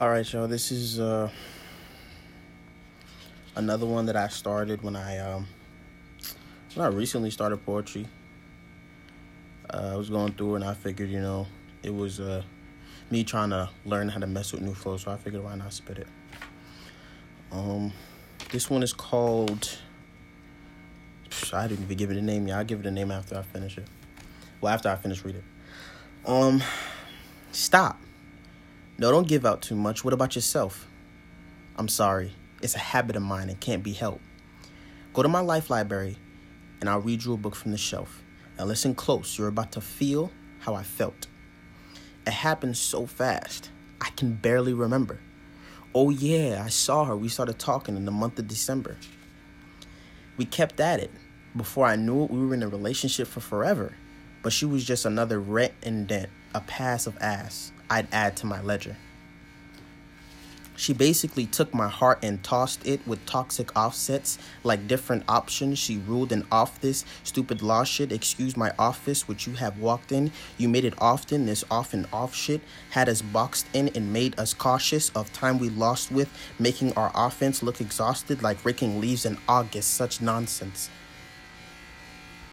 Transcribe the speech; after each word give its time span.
All 0.00 0.08
right, 0.08 0.32
y'all. 0.32 0.48
This 0.48 0.72
is 0.72 0.98
uh, 0.98 1.28
another 3.54 3.84
one 3.84 4.06
that 4.06 4.16
I 4.16 4.28
started 4.28 4.82
when 4.82 4.96
I 4.96 5.18
um, 5.18 5.46
when 6.74 6.86
I 6.86 6.88
recently 6.88 7.28
started 7.28 7.58
poetry. 7.66 8.08
Uh, 9.68 9.90
I 9.92 9.96
was 9.96 10.08
going 10.08 10.32
through 10.32 10.54
and 10.54 10.64
I 10.64 10.72
figured, 10.72 11.10
you 11.10 11.20
know, 11.20 11.46
it 11.82 11.94
was 11.94 12.18
uh, 12.18 12.42
me 13.10 13.24
trying 13.24 13.50
to 13.50 13.68
learn 13.84 14.08
how 14.08 14.20
to 14.20 14.26
mess 14.26 14.52
with 14.52 14.62
new 14.62 14.72
flows, 14.72 15.02
so 15.02 15.10
I 15.10 15.18
figured 15.18 15.44
why 15.44 15.54
not 15.56 15.70
spit 15.70 15.98
it. 15.98 16.08
Um, 17.52 17.92
this 18.52 18.70
one 18.70 18.82
is 18.82 18.94
called. 18.94 19.80
I 21.52 21.68
didn't 21.68 21.84
even 21.84 21.96
give 21.98 22.10
it 22.10 22.16
a 22.16 22.22
name. 22.22 22.48
Yeah, 22.48 22.56
I'll 22.56 22.64
give 22.64 22.80
it 22.80 22.86
a 22.86 22.90
name 22.90 23.10
after 23.10 23.36
I 23.36 23.42
finish 23.42 23.76
it. 23.76 23.86
Well, 24.62 24.72
after 24.72 24.88
I 24.88 24.96
finish 24.96 25.22
reading. 25.26 25.44
Um, 26.24 26.62
stop. 27.52 28.00
No, 29.00 29.10
don't 29.10 29.26
give 29.26 29.46
out 29.46 29.62
too 29.62 29.76
much. 29.76 30.04
What 30.04 30.12
about 30.12 30.34
yourself? 30.34 30.86
I'm 31.76 31.88
sorry. 31.88 32.34
It's 32.60 32.74
a 32.74 32.80
habit 32.80 33.16
of 33.16 33.22
mine 33.22 33.48
and 33.48 33.58
can't 33.58 33.82
be 33.82 33.94
helped. 33.94 34.20
Go 35.14 35.22
to 35.22 35.28
my 35.28 35.40
life 35.40 35.70
library 35.70 36.18
and 36.80 36.90
I'll 36.90 37.00
read 37.00 37.24
you 37.24 37.32
a 37.32 37.38
book 37.38 37.54
from 37.54 37.72
the 37.72 37.78
shelf. 37.78 38.22
Now 38.58 38.66
listen 38.66 38.94
close. 38.94 39.38
You're 39.38 39.48
about 39.48 39.72
to 39.72 39.80
feel 39.80 40.30
how 40.58 40.74
I 40.74 40.82
felt. 40.82 41.28
It 42.26 42.34
happened 42.34 42.76
so 42.76 43.06
fast. 43.06 43.70
I 44.02 44.10
can 44.10 44.34
barely 44.34 44.74
remember. 44.74 45.18
Oh, 45.94 46.10
yeah, 46.10 46.62
I 46.62 46.68
saw 46.68 47.06
her. 47.06 47.16
We 47.16 47.30
started 47.30 47.58
talking 47.58 47.96
in 47.96 48.04
the 48.04 48.10
month 48.10 48.38
of 48.38 48.48
December. 48.48 48.98
We 50.36 50.44
kept 50.44 50.78
at 50.78 51.00
it. 51.00 51.10
Before 51.56 51.86
I 51.86 51.96
knew 51.96 52.24
it, 52.24 52.30
we 52.30 52.44
were 52.44 52.52
in 52.52 52.62
a 52.62 52.68
relationship 52.68 53.28
for 53.28 53.40
forever. 53.40 53.94
But 54.42 54.52
she 54.52 54.64
was 54.64 54.84
just 54.84 55.04
another 55.04 55.40
rent 55.40 55.72
and 55.82 56.06
dent, 56.06 56.30
a 56.54 56.60
passive 56.60 57.16
ass. 57.20 57.72
I'd 57.90 58.08
add 58.12 58.36
to 58.38 58.46
my 58.46 58.60
ledger. 58.62 58.96
She 60.80 60.94
basically 60.94 61.44
took 61.44 61.74
my 61.74 61.88
heart 61.88 62.20
and 62.22 62.42
tossed 62.42 62.86
it 62.86 63.06
with 63.06 63.26
toxic 63.26 63.76
offsets, 63.76 64.38
like 64.64 64.88
different 64.88 65.24
options. 65.28 65.78
She 65.78 65.98
ruled 65.98 66.32
and 66.32 66.46
off 66.50 66.80
this 66.80 67.04
stupid 67.22 67.60
law 67.60 67.84
shit. 67.84 68.10
Excuse 68.10 68.56
my 68.56 68.72
office, 68.78 69.28
which 69.28 69.46
you 69.46 69.52
have 69.56 69.78
walked 69.78 70.10
in. 70.10 70.32
You 70.56 70.70
made 70.70 70.86
it 70.86 70.94
often, 70.96 71.44
this 71.44 71.64
off 71.70 71.92
and 71.92 72.06
off 72.14 72.34
shit. 72.34 72.62
Had 72.92 73.10
us 73.10 73.20
boxed 73.20 73.66
in 73.74 73.88
and 73.88 74.10
made 74.10 74.38
us 74.40 74.54
cautious 74.54 75.10
of 75.10 75.30
time 75.34 75.58
we 75.58 75.68
lost 75.68 76.10
with, 76.10 76.30
making 76.58 76.94
our 76.94 77.12
offense 77.14 77.62
look 77.62 77.82
exhausted 77.82 78.42
like 78.42 78.64
raking 78.64 79.02
leaves 79.02 79.26
in 79.26 79.36
August. 79.46 79.92
Such 79.92 80.22
nonsense. 80.22 80.88